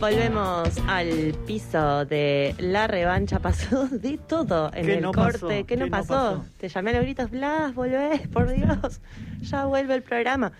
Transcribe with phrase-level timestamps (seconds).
[0.00, 3.38] Volvemos al piso de la revancha.
[3.42, 5.32] Pasó de todo en ¿Qué el no corte.
[5.32, 5.48] pasó?
[5.48, 6.44] ¿Qué, ¿Qué no no pasó?
[6.58, 9.00] Te llamé a los gritos, Blas, volvés, por Dios.
[9.42, 10.52] Ya vuelve el programa.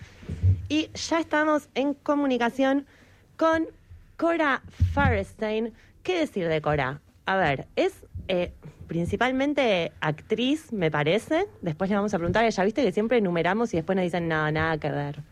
[0.68, 2.86] Y ya estamos en comunicación
[3.36, 3.66] con
[4.16, 4.62] Cora
[4.92, 5.72] Farestein.
[6.02, 7.00] ¿Qué decir de Cora?
[7.26, 7.92] A ver, es
[8.26, 8.52] eh,
[8.88, 11.46] principalmente actriz, me parece.
[11.62, 12.48] Después le vamos a preguntar.
[12.50, 15.22] Ya viste que siempre enumeramos y después nos dicen, no, nada que ver.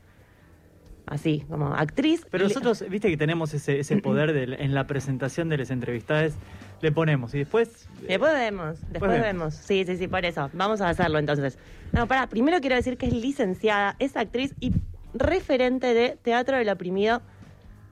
[1.07, 2.27] Así, como actriz.
[2.31, 6.35] Pero nosotros, viste que tenemos ese, ese poder del- en la presentación de las entrevistadas,
[6.83, 7.89] le ponemos y después...
[8.03, 9.27] eh, Después vemos, después vemos.
[9.27, 9.55] vemos.
[9.55, 10.51] Sí, sí, sí, por eso.
[10.53, 11.59] Vamos a hacerlo entonces.
[11.93, 14.73] No, para, primero quiero decir que es licenciada, es actriz y
[15.15, 17.23] referente de Teatro del Oprimido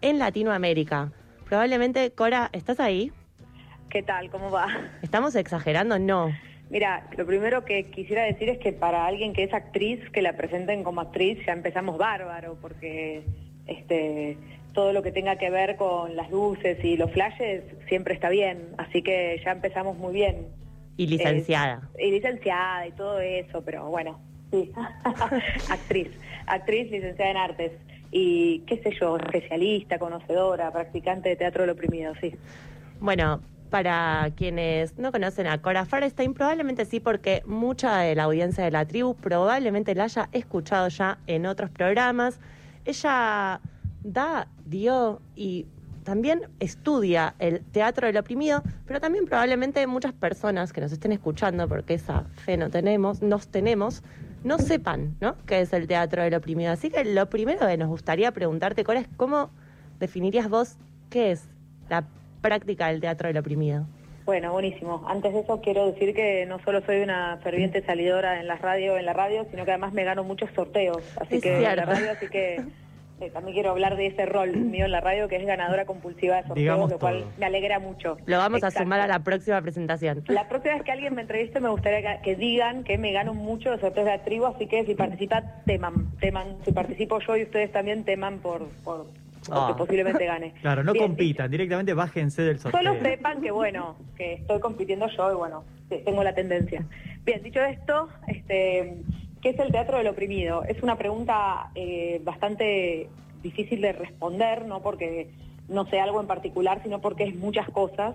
[0.03, 1.13] en Latinoamérica.
[1.47, 3.13] Probablemente, Cora, ¿estás ahí?
[3.91, 4.29] ¿Qué tal?
[4.29, 4.67] ¿Cómo va?
[5.03, 5.99] ¿Estamos exagerando?
[5.99, 6.31] No.
[6.71, 10.37] Mira, lo primero que quisiera decir es que para alguien que es actriz, que la
[10.37, 13.23] presenten como actriz, ya empezamos bárbaro, porque
[13.67, 14.37] este
[14.73, 18.75] todo lo que tenga que ver con las luces y los flashes siempre está bien,
[18.77, 20.49] así que ya empezamos muy bien.
[20.97, 21.89] Y licenciada.
[21.97, 24.73] Eh, y licenciada y todo eso, pero bueno, sí.
[25.71, 26.09] actriz,
[26.47, 27.73] actriz licenciada en artes
[28.11, 32.35] y qué sé yo, especialista, conocedora, practicante de teatro del oprimido, sí.
[33.01, 33.41] Bueno,
[33.75, 38.71] para quienes no conocen a Cora Farestein, probablemente sí, porque mucha de la audiencia de
[38.71, 42.39] la tribu probablemente la haya escuchado ya en otros programas.
[42.85, 43.61] Ella
[44.05, 45.67] da, dio y
[46.05, 51.67] también estudia el teatro del oprimido, pero también probablemente muchas personas que nos estén escuchando,
[51.67, 54.05] porque esa fe no tenemos, nos tenemos,
[54.45, 55.35] no sepan, ¿no?
[55.47, 56.71] qué es el teatro del oprimido.
[56.71, 59.51] Así que lo primero que nos gustaría preguntarte, Cora, es cómo
[59.99, 60.77] definirías vos
[61.11, 61.49] qué es
[61.89, 62.05] la
[62.45, 63.87] práctica del teatro del oprimido.
[64.27, 65.03] Bueno, buenísimo.
[65.09, 68.99] Antes de eso quiero decir que no solo soy una ferviente salidora en la radio,
[68.99, 71.75] en la radio, sino que además me gano muchos sorteos, así Es que en la
[71.87, 72.57] radio, así que
[73.21, 76.37] eh, también quiero hablar de ese rol mío en la radio que es ganadora compulsiva
[76.37, 77.33] de sorteos, Digamos lo cual todo.
[77.39, 78.19] me alegra mucho.
[78.27, 80.23] Lo vamos a sumar a la próxima presentación.
[80.29, 83.33] La próxima vez que alguien me entreviste me gustaría que, que digan que me gano
[83.35, 86.59] mucho los sorteos de la tribu, así que si participa, teman, teman.
[86.65, 89.07] Si participo yo y ustedes también teman por, por
[89.51, 89.75] Ah.
[89.77, 90.55] posiblemente gane.
[90.61, 92.81] Claro, no Bien, compitan, directamente bájense del sorteo.
[92.81, 96.87] Solo sepan que bueno, que estoy compitiendo yo y bueno, tengo la tendencia.
[97.25, 98.97] Bien, dicho esto, este,
[99.41, 100.65] ¿qué es el teatro del oprimido?
[100.65, 103.09] Es una pregunta eh, bastante
[103.43, 105.31] difícil de responder, no porque
[105.69, 108.15] no sea algo en particular, sino porque es muchas cosas.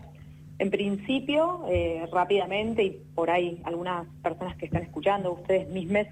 [0.57, 6.07] En principio, eh, rápidamente, y por ahí algunas personas que están escuchando, ustedes mismos,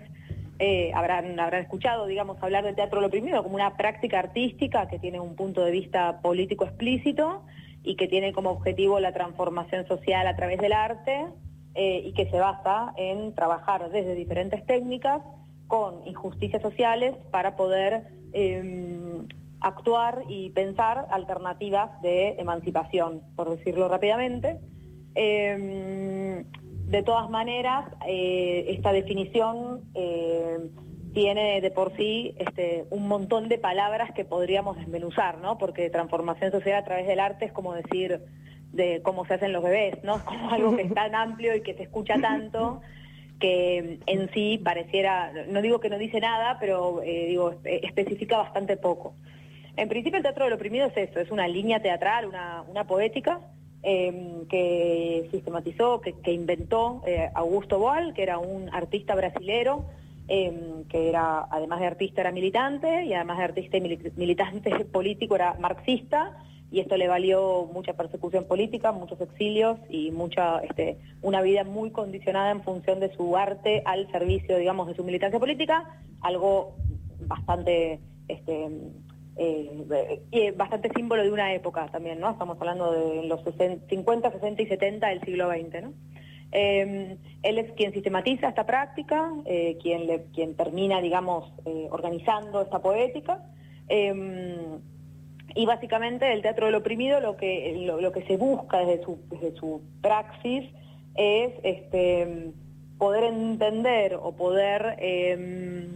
[0.59, 4.97] eh, habrán, habrán escuchado, digamos, hablar de teatro del oprimido como una práctica artística que
[4.97, 7.43] tiene un punto de vista político explícito
[7.83, 11.27] y que tiene como objetivo la transformación social a través del arte
[11.75, 15.21] eh, y que se basa en trabajar desde diferentes técnicas
[15.67, 19.21] con injusticias sociales para poder eh,
[19.59, 24.59] actuar y pensar alternativas de emancipación, por decirlo rápidamente.
[25.13, 26.16] Eh,
[26.87, 30.57] de todas maneras, eh, esta definición eh,
[31.13, 35.57] tiene de por sí este, un montón de palabras que podríamos desmenuzar, ¿no?
[35.57, 38.21] Porque transformación social a través del arte es como decir
[38.71, 40.17] de cómo se hacen los bebés, ¿no?
[40.17, 42.81] Es como algo que es tan amplio y que se escucha tanto
[43.39, 48.37] que en sí pareciera, no digo que no dice nada, pero eh, digo, espe- especifica
[48.37, 49.13] bastante poco.
[49.75, 53.41] En principio el teatro del oprimido es eso, es una línea teatral, una poética
[53.83, 59.85] eh, que sistematizó, que, que inventó eh, Augusto Boal, que era un artista brasilero,
[60.27, 64.85] eh, que era, además de artista, era militante, y además de artista y mili- militante
[64.91, 66.37] político, era marxista,
[66.69, 71.91] y esto le valió mucha persecución política, muchos exilios y mucha, este, una vida muy
[71.91, 75.85] condicionada en función de su arte al servicio, digamos, de su militancia política,
[76.19, 76.75] algo
[77.21, 78.67] bastante este,
[79.37, 82.31] eh, y bastante símbolo de una época también, ¿no?
[82.31, 85.93] Estamos hablando de los 60, 50, 60 y 70 del siglo XX, ¿no?
[86.51, 92.79] Eh, él es quien sistematiza esta práctica, eh, quien, quien termina, digamos, eh, organizando esta
[92.79, 93.43] poética.
[93.89, 94.79] Eh,
[95.55, 99.55] y básicamente el teatro del oprimido lo que, lo, que se busca desde su, desde
[99.55, 100.69] su praxis
[101.15, 102.51] es este,
[102.97, 105.87] poder entender o poder eh,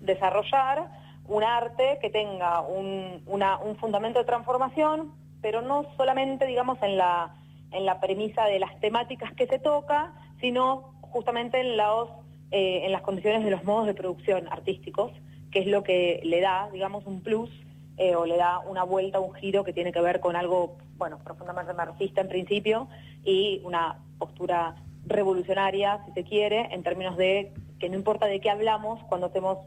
[0.00, 0.90] desarrollar
[1.28, 5.12] un arte que tenga un, una- un fundamento de transformación,
[5.42, 7.34] pero no solamente, digamos, en la,
[7.72, 12.08] en la premisa de las temáticas que se toca, sino justamente en, los,
[12.50, 15.12] eh, en las condiciones de los modos de producción artísticos,
[15.50, 17.50] que es lo que le da, digamos, un plus
[17.98, 21.18] eh, o le da una vuelta, un giro que tiene que ver con algo, bueno,
[21.24, 22.88] profundamente marxista en principio
[23.24, 24.74] y una postura
[25.06, 29.58] revolucionaria, si se quiere, en términos de que no importa de qué hablamos cuando hacemos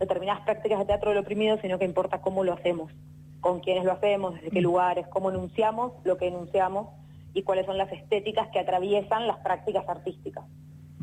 [0.00, 2.92] determinadas prácticas de teatro del oprimido, sino que importa cómo lo hacemos.
[3.40, 6.88] con quiénes lo hacemos, desde qué lugares, cómo enunciamos lo que enunciamos
[7.32, 10.44] y cuáles son las estéticas que atraviesan las prácticas artísticas.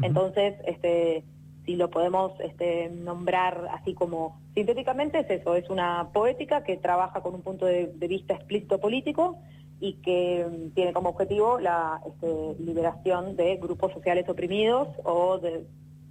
[0.04, 1.24] Entonces, este,
[1.66, 7.22] si lo podemos este, nombrar así como sintéticamente, es eso, es una poética que trabaja
[7.22, 9.38] con un punto de, vista explícito político
[9.80, 15.66] y que mm, tiene como objetivo la este, liberación de grupos sociales oprimidos o de,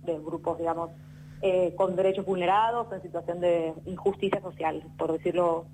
[0.04, 0.90] grupos, digamos,
[1.42, 5.66] eh, con derechos vulnerados en situación de injusticia social, por decirlo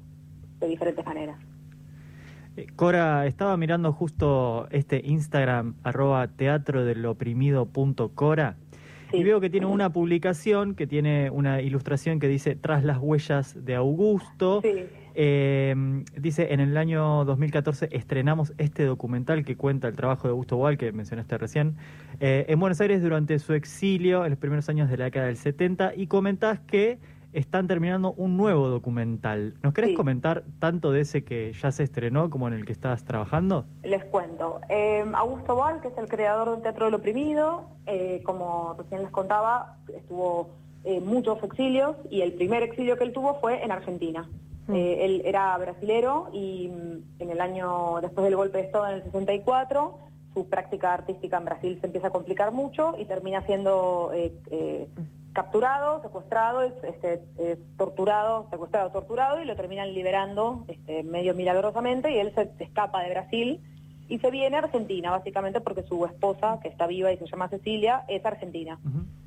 [0.59, 1.39] de diferentes maneras.
[2.57, 8.57] Eh, Cora, estaba mirando justo este Instagram, arroba teatro del oprimido punto Cora,
[9.13, 13.65] y veo que tiene una publicación que tiene una ilustración que dice Tras las huellas
[13.65, 14.63] de Augusto.
[15.15, 15.75] Eh,
[16.17, 20.79] dice, en el año 2014 estrenamos este documental que cuenta el trabajo de Augusto Boal,
[20.79, 21.77] que mencionaste recién,
[22.21, 25.37] eh, en Buenos Aires durante su exilio en los primeros años de la década del
[25.37, 26.99] 70 y comentás que
[27.33, 29.55] están terminando un nuevo documental.
[29.63, 33.05] ¿Nos querés comentar tanto de ese que ya se estrenó como en el que estás
[33.05, 33.65] trabajando?
[33.83, 34.61] Les cuento.
[34.69, 39.11] Eh, Augusto Boal, que es el creador del Teatro del Oprimido, eh, como recién les
[39.11, 40.51] contaba, estuvo
[40.85, 44.29] eh, muchos exilios y el primer exilio que él tuvo fue en Argentina.
[44.69, 44.75] Mm.
[44.77, 49.03] él era brasilero y mm, en el año, después del golpe de Estado en el
[49.03, 49.99] 64,
[50.35, 54.13] su práctica artística en Brasil se empieza a complicar mucho y termina siendo
[55.33, 57.23] capturado, secuestrado, este,
[57.77, 63.11] torturado, secuestrado, torturado y lo terminan liberando este, medio milagrosamente y él se, escapa de
[63.11, 63.61] Brasil
[64.09, 67.49] y se viene a Argentina, básicamente porque su esposa, que está viva y se llama
[67.49, 68.79] Cecilia, es argentina.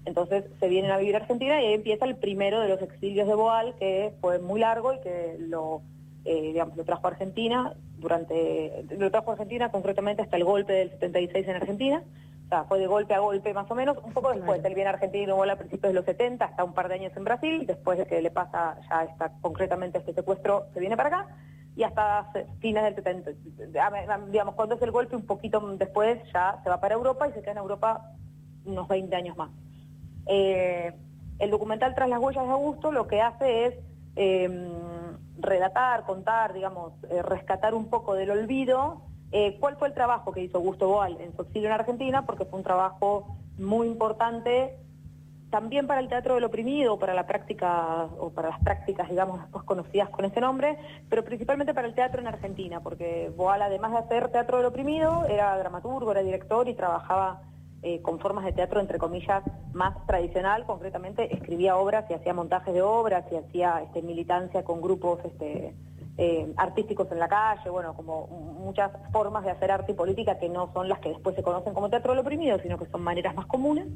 [0.06, 3.28] Entonces se vienen a vivir a Argentina y ahí empieza el primero de los exilios
[3.28, 5.82] de Boal, que fue muy largo y que lo,
[6.24, 10.74] eh, digamos, lo trajo a Argentina durante, lo trajo a Argentina concretamente hasta el golpe
[10.74, 12.04] del 76 en Argentina
[12.46, 14.90] o sea, fue de golpe a golpe más o menos, un poco después, él viene
[14.90, 17.66] a Argentina y a principios de los 70, hasta un par de años en Brasil,
[17.66, 21.28] después de que le pasa ya está concretamente este secuestro, se viene para acá,
[21.76, 23.32] y hasta fines del 70,
[24.28, 27.42] digamos, cuando es el golpe, un poquito después ya se va para Europa y se
[27.42, 28.12] queda en Europa
[28.64, 29.50] unos 20 años más.
[30.28, 30.94] Eh,
[31.40, 33.76] el documental Tras las huellas de Augusto lo que hace es
[34.16, 34.70] em,
[35.38, 39.02] relatar, contar, digamos, eh, rescatar un poco del olvido
[39.38, 42.26] eh, ¿Cuál fue el trabajo que hizo Augusto Boal en su exilio en Argentina?
[42.26, 44.78] Porque fue un trabajo muy importante
[45.50, 49.66] también para el teatro del oprimido, para la práctica, o para las prácticas, digamos, después
[49.66, 50.78] conocidas con ese nombre,
[51.10, 55.26] pero principalmente para el teatro en Argentina, porque Boal, además de hacer teatro del oprimido,
[55.26, 57.42] era dramaturgo, era director y trabajaba
[57.84, 59.44] eh, con formas de teatro, entre comillas,
[59.74, 64.80] más tradicional, concretamente escribía obras y hacía montajes de obras y hacía este, militancia con
[64.82, 65.76] grupos este,
[66.18, 70.50] eh, artísticos en la calle, bueno, como muchas formas de hacer arte y política que
[70.50, 73.36] no son las que después se conocen como teatro del oprimido, sino que son maneras
[73.36, 73.88] más comunes.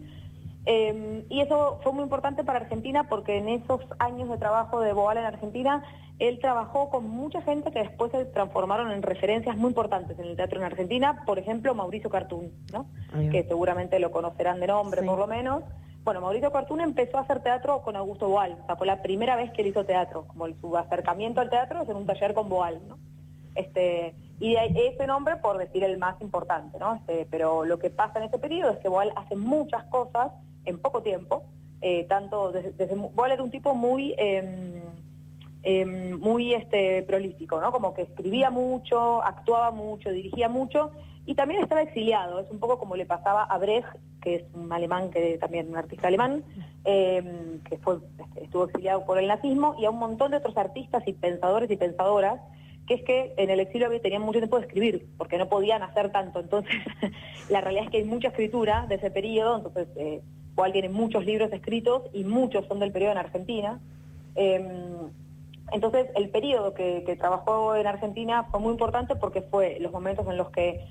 [0.66, 4.94] Eh, y eso fue muy importante para Argentina porque en esos años de trabajo de
[4.94, 5.84] Boal en Argentina,
[6.20, 10.36] él trabajó con mucha gente que después se transformaron en referencias muy importantes en el
[10.36, 12.88] teatro en Argentina, por ejemplo Mauricio Cartún, ¿no?
[13.32, 15.64] que seguramente lo conocerán de nombre por lo menos.
[16.04, 19.36] Bueno, Mauricio Cartún empezó a hacer teatro con Augusto Boal, o sea, fue la primera
[19.36, 22.50] vez que él hizo teatro, como su acercamiento al teatro es en un taller con
[22.50, 22.98] Boal, ¿no?
[23.56, 26.96] Este, y ese nombre por decir el más importante, ¿no?
[26.96, 30.32] Este, pero lo que pasa en ese periodo es que Boal hace muchas cosas
[30.66, 31.44] en poco tiempo,
[31.82, 34.82] eh, tanto desde, Boal era un tipo muy em,
[35.64, 37.72] em, muy este prolífico, ¿no?
[37.72, 40.92] Como que escribía mucho, actuaba mucho, dirigía mucho
[41.30, 43.88] y también estaba exiliado, es un poco como le pasaba a Brecht,
[44.20, 46.44] que es un alemán, que también un artista alemán,
[46.86, 50.58] eh, que fue, este, estuvo exiliado por el nazismo, y a un montón de otros
[50.58, 52.42] artistas y pensadores y pensadoras,
[52.88, 56.12] que es que en el exilio tenían mucho tiempo de escribir, porque no podían hacer
[56.12, 56.40] tanto.
[56.40, 56.74] Entonces,
[57.52, 60.24] la realidad es que hay mucha escritura de ese periodo, entonces, eh,
[60.74, 63.80] tiene muchos libros escritos y muchos son del periodo en Argentina.
[64.34, 65.12] Em,
[65.72, 70.38] entonces, el periodo que, trabajó en Argentina fue muy importante porque fue los momentos en
[70.38, 70.86] los que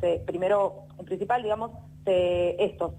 [0.00, 1.70] se, primero, en principal, digamos,
[2.04, 2.94] se, esto,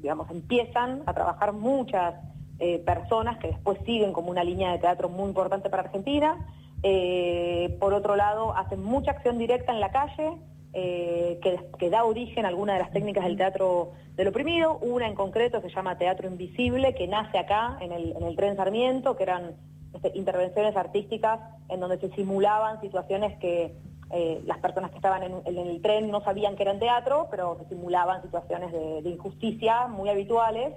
[0.00, 2.14] digamos, empiezan a trabajar muchas
[2.60, 6.46] eh, personas que después siguen como una línea de teatro muy importante para Argentina.
[6.82, 10.38] Eh, por otro lado, hacen mucha acción directa en la calle,
[10.72, 11.40] eh,
[11.78, 14.78] que, da origen a alguna de las técnicas del teatro del oprimido.
[14.78, 18.56] Una en concreto se llama Teatro Invisible, que nace acá, en el, en el Tren
[18.56, 19.54] Sarmiento, que eran
[19.94, 23.74] este, intervenciones artísticas en donde se simulaban situaciones que
[24.10, 28.22] eh, las personas que estaban en, el tren no sabían que eran teatro, pero simulaban
[28.22, 30.72] situaciones de, injusticia muy habituales,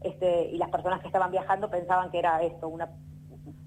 [0.00, 2.88] este, y las personas que estaban viajando pensaban que era esto, una,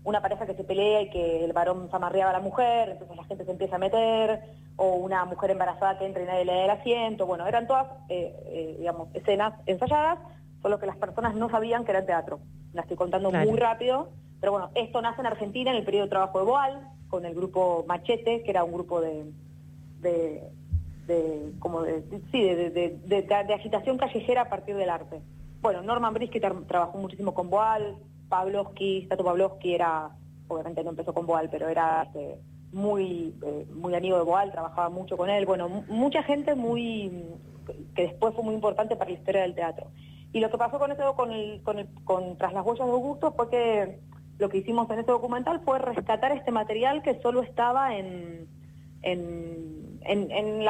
[0.04, 3.24] una pareja que se pelea y que el varón zamarreaba a la mujer, entonces la
[3.26, 4.42] gente se empieza a meter,
[4.78, 7.88] o una mujer embarazada que entra y nadie le da el asiento, bueno, eran todas,
[8.10, 10.18] eh, eh, digamos, escenas ensayadas,
[10.64, 12.40] solo que las personas no sabían que eran teatro.
[12.74, 16.10] La estoy contando muy rápido, Pero bueno, esto nace en Argentina en el periodo de
[16.10, 19.32] trabajo de Boal, con el grupo Machete, que era un grupo de,
[20.02, 25.22] de, como de, sí, de, agitación callejera a partir del arte.
[25.62, 27.98] Bueno, Norman Brisky trabajó muchísimo con Boal,
[28.30, 30.10] Pavlovsky, Tato Pavlovsky era,
[30.48, 32.40] obviamente no empezó con Boal, pero era este,
[32.72, 35.46] muy, eh, muy amigo de Boal, trabajaba mucho con él.
[35.46, 37.28] Bueno, mucha gente muy
[37.96, 39.86] que después fue muy importante para la historia del teatro.
[40.32, 42.92] Y lo que pasó con eso, con, el, con, el, con Tras las huellas de
[42.92, 44.00] Augusto, fue que
[44.44, 48.46] lo que hicimos en ese documental fue rescatar este material que solo estaba en,
[49.02, 50.66] en, en,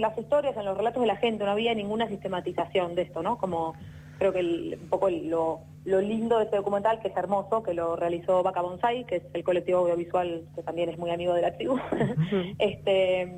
[0.00, 3.36] las historias, en los relatos de la gente, no había ninguna sistematización de esto, ¿no?
[3.36, 3.74] Como
[4.18, 7.96] creo que un poco lo, lo, lindo de este documental, que es hermoso, que lo
[7.96, 11.54] realizó Vaca Bonsai, que es el colectivo audiovisual que también es muy amigo de la
[11.54, 11.78] tribu,
[12.58, 13.30] este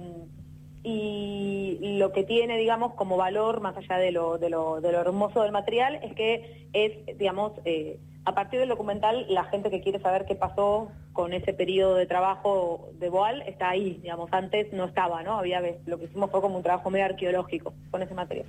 [0.85, 5.00] y lo que tiene, digamos, como valor, más allá de lo, de lo, de lo
[5.00, 9.81] hermoso del material, es que es, digamos, eh, a partir del documental, la gente que
[9.81, 14.73] quiere saber qué pasó con ese periodo de trabajo de Boal está ahí, digamos, antes
[14.73, 15.39] no estaba, ¿no?
[15.39, 18.47] Había, lo que hicimos fue como un trabajo medio arqueológico con ese material.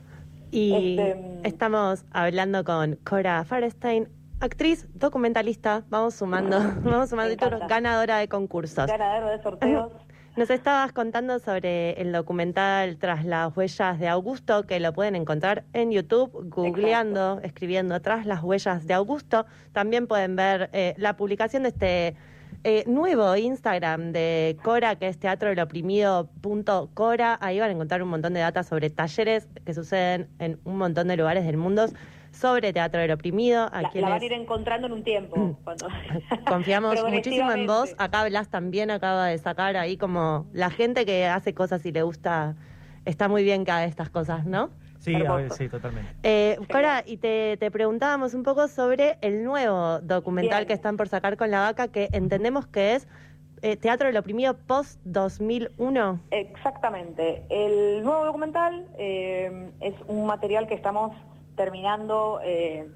[0.52, 4.10] Y este, estamos hablando con Cora Farestein,
[4.42, 8.88] actriz, documentalista, vamos sumando, vamos sumando títulos, ganadora de concursos.
[8.88, 9.92] Ganadora de sorteos.
[10.42, 15.66] Nos estabas contando sobre el documental Tras las huellas de Augusto, que lo pueden encontrar
[15.72, 19.46] en YouTube, googleando, escribiendo Tras las huellas de Augusto.
[19.72, 22.16] También pueden ver eh, la publicación de este
[22.64, 27.38] eh, nuevo Instagram de Cora, que es teatro del oprimido.cora.
[27.40, 31.08] Ahí van a encontrar un montón de datos sobre talleres que suceden en un montón
[31.08, 31.86] de lugares del mundo
[32.32, 33.70] sobre Teatro del Oprimido.
[33.72, 35.38] A la, van a ir encontrando en un tiempo.
[35.38, 35.56] Mm.
[36.48, 37.94] Confiamos muchísimo en vos.
[37.98, 42.04] Acá Blas también acaba de sacar ahí como la gente que hace cosas y le
[42.04, 42.56] gusta,
[43.06, 44.70] está muy bien cada estas cosas, ¿no?
[45.00, 45.16] Sí,
[45.58, 46.12] sí, totalmente.
[46.22, 51.38] Eh, Cora, y te, preguntábamos un poco sobre el nuevo documental que están por sacar
[51.38, 53.08] con la vaca, que entendemos que es
[53.64, 56.20] eh, Teatro del Oprimido post 2001.
[56.30, 57.44] Exactamente.
[57.50, 61.14] El nuevo documental eh, es un material que estamos
[61.56, 62.88] terminando, eh,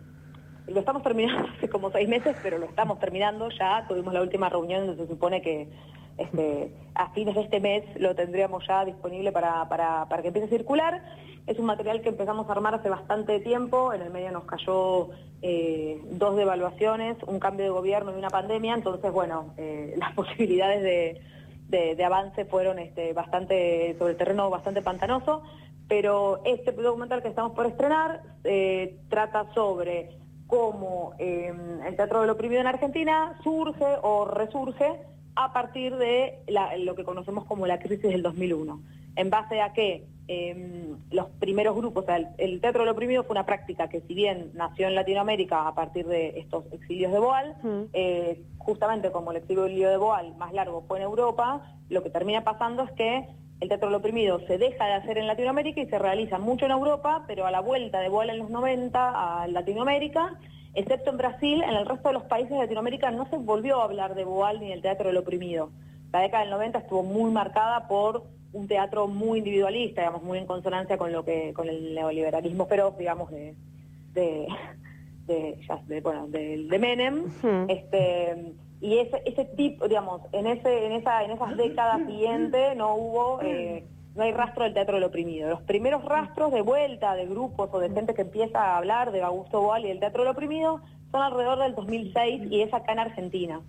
[0.68, 4.50] lo estamos terminando hace como seis meses, pero lo estamos terminando ya, tuvimos la última
[4.50, 5.70] reunión donde se supone que
[6.18, 10.48] este, a fines de este mes lo tendríamos ya disponible para, para, para que empiece
[10.48, 11.04] a circular.
[11.46, 15.10] Es un material que empezamos a armar hace bastante tiempo, en el medio nos cayó
[15.42, 20.82] eh, dos devaluaciones, un cambio de gobierno y una pandemia, entonces bueno, eh, las posibilidades
[20.82, 21.22] de,
[21.96, 25.44] de, avance fueron este, bastante, sobre el terreno bastante pantanoso,
[25.88, 32.30] pero este documental que estamos por estrenar eh, trata sobre cómo em, el teatro del
[32.30, 35.00] oprimido en Argentina surge o resurge
[35.36, 36.40] a partir de
[36.80, 38.82] lo que conocemos como la crisis del 2001.
[39.18, 43.34] En base a que em, los primeros grupos, o sea, el, teatro del oprimido fue
[43.34, 47.56] una práctica que si bien nació en Latinoamérica a partir de estos exilios de Boal,
[47.94, 52.44] eh, justamente como el exilio de Boal más largo fue en Europa, lo que termina
[52.44, 53.28] pasando es que
[53.62, 56.72] el teatro del oprimido se deja de hacer en Latinoamérica y se realiza mucho en
[56.72, 60.38] Europa, pero a la vuelta de Boal en los 90 a Latinoamérica,
[60.74, 63.86] excepto en Brasil, en el resto de los países de Latinoamérica no se volvió a
[63.86, 65.70] hablar de Boal ni del teatro del oprimido.
[66.12, 70.46] La década del 90 estuvo muy marcada por un teatro muy individualista, digamos, muy en
[70.46, 73.54] consonancia con lo que con el neoliberalismo pero digamos, de,
[74.14, 74.48] de,
[75.88, 77.26] de, bueno, de, de Menem.
[77.68, 82.96] este, y ese, ese tipo, digamos, en ese, en esa, en esas décadas siguientes no
[82.96, 85.50] hubo, eh, no hay rastro del teatro del oprimido.
[85.50, 89.22] Los primeros rastros de vuelta de grupos o de gente que empieza a hablar de
[89.22, 93.00] Augusto Boal y del teatro del oprimido son alrededor del 2006 y es acá en
[93.00, 93.62] Argentina.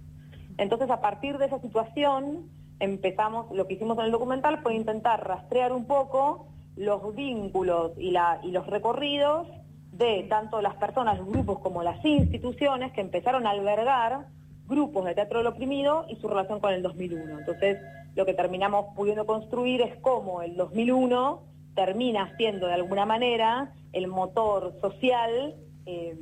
[0.59, 5.27] Entonces, a partir de esa situación, empezamos, lo que hicimos en el documental fue intentar
[5.27, 9.49] rastrear un poco los vínculos y, la, y los recorridos
[9.93, 14.27] de tanto las personas, los grupos como las instituciones que empezaron a albergar
[14.69, 17.39] grupos de teatro del oprimido y su relación con el 2001.
[17.39, 17.79] Entonces,
[18.15, 21.43] lo que terminamos pudiendo construir es cómo el 2001
[21.75, 25.55] termina siendo de alguna manera el motor social,
[25.85, 26.17] eh,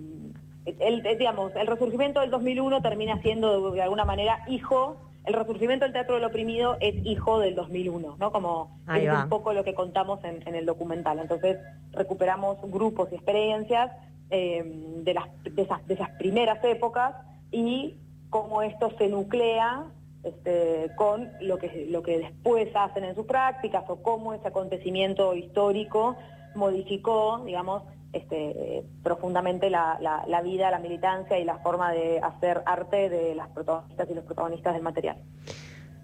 [0.65, 5.93] el, digamos, el resurgimiento del 2001 termina siendo de, alguna manera hijo, el resurgimiento del
[5.93, 8.33] teatro del oprimido es hijo del 2001, ¿no?
[8.33, 11.19] Como es un poco lo que contamos en, el documental.
[11.19, 11.59] Entonces,
[11.93, 13.91] recuperamos grupos y experiencias
[14.31, 14.63] eh,
[15.03, 17.15] de, las, de, esas, de esas primeras épocas
[17.51, 17.95] y
[18.35, 19.85] cómo esto se nuclea
[20.25, 25.37] este, con lo que, lo que después hacen en sus prácticas o cómo ese acontecimiento
[25.37, 26.17] histórico
[26.57, 33.09] modificó, digamos, este, profundamente la, la, vida, la militancia y la forma de hacer arte
[33.09, 35.17] de las protagonistas y los protagonistas del material.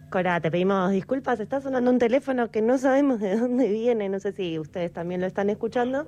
[0.09, 4.21] Cora, te pedimos disculpas, está sonando un teléfono que no sabemos de dónde viene, no
[4.21, 6.07] sé si ustedes también lo están escuchando.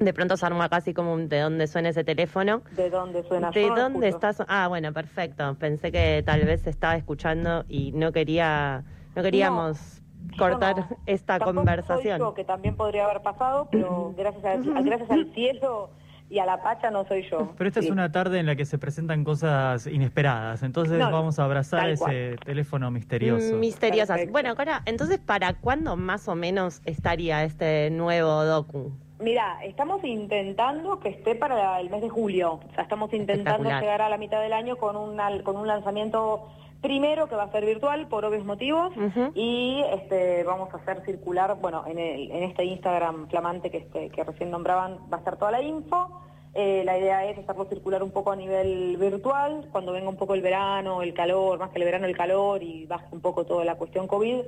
[0.00, 2.62] De pronto se arma casi como un, de dónde suena ese teléfono.
[2.72, 3.50] ¿De dónde suena?
[3.50, 4.42] ¿De dónde estás?
[4.48, 5.54] Ah, bueno, perfecto.
[5.58, 8.82] Pensé que tal vez estaba escuchando y no quería,
[9.14, 10.02] no queríamos
[10.38, 12.18] cortar esta conversación.
[12.18, 15.90] Soy yo, que también podría haber pasado, pero gracias, gracias al cielo
[16.30, 17.52] y a la pacha no soy yo.
[17.58, 21.44] Pero esta es una tarde en la que se presentan cosas inesperadas, entonces vamos a
[21.44, 23.56] abrazar ese teléfono misterioso.
[23.56, 24.30] Misteriosas.
[24.30, 28.92] Bueno, Cora, entonces, ¿para cuándo más o menos estaría este nuevo docu?
[29.20, 32.60] Mira, estamos intentando que esté para el mes de julio.
[32.68, 36.48] O sea, estamos intentando llegar a la mitad del año con un, con un lanzamiento
[36.80, 38.92] primero que va a ser virtual por obvios motivos
[39.34, 44.24] y este, vamos a hacer circular, bueno, en, en este Instagram flamante que, este, que
[44.24, 46.22] recién nombraban va a estar toda la info.
[46.52, 50.34] Eh, la idea es hacerlo circular un poco a nivel virtual, cuando venga un poco
[50.34, 53.64] el verano, el calor, más que el verano el calor y baje un poco toda
[53.64, 54.40] la cuestión COVID.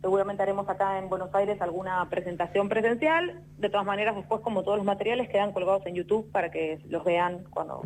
[0.00, 3.42] Seguramente haremos acá en Buenos Aires alguna presentación presencial.
[3.58, 7.04] De todas maneras, después como todos los materiales quedan colgados en YouTube para que los
[7.04, 7.82] vean cuando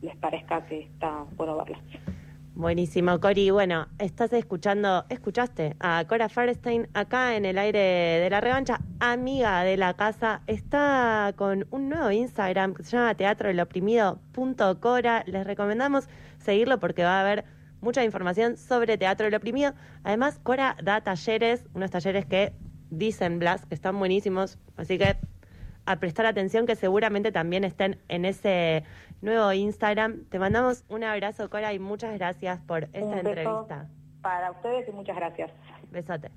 [0.00, 1.80] les parezca que está bueno verlos.
[2.58, 3.50] Buenísimo, Cori.
[3.50, 9.62] Bueno, estás escuchando, escuchaste a Cora Farstein acá en el aire de la revancha, amiga
[9.62, 10.42] de la casa.
[10.48, 15.22] Está con un nuevo Instagram que se llama teatrodeloprimido.cora.
[15.26, 17.44] Les recomendamos seguirlo porque va a haber
[17.80, 19.72] mucha información sobre Teatro del Oprimido.
[20.04, 22.52] Además, Cora da talleres, unos talleres que
[22.90, 24.58] dicen Blas que están buenísimos.
[24.76, 25.16] Así que
[25.86, 28.84] a prestar atención que seguramente también estén en ese
[29.22, 30.24] nuevo Instagram.
[30.26, 33.88] Te mandamos un abrazo, Cora, y muchas gracias por esta entrevista.
[34.20, 35.50] Para ustedes y muchas gracias.
[35.90, 36.30] Besote.